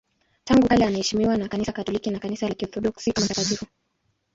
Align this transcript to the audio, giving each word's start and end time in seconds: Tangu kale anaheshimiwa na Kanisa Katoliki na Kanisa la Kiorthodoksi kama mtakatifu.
Tangu 0.43 0.67
kale 0.67 0.85
anaheshimiwa 0.85 1.37
na 1.37 1.47
Kanisa 1.49 1.71
Katoliki 1.71 2.11
na 2.11 2.19
Kanisa 2.19 2.47
la 2.49 2.55
Kiorthodoksi 2.55 3.11
kama 3.11 3.25
mtakatifu. 3.25 3.65